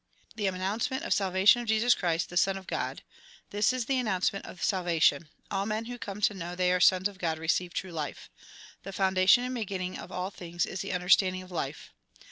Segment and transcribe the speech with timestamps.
[0.35, 3.03] 'The announcement of salvation of Jesus Christ, the Son of God.
[3.51, 7.07] This is the announcement of salvation; all men who come to know they are sons
[7.07, 8.27] of God receive true life.
[8.81, 11.93] The foundation and beginning of all things is the understanding of life.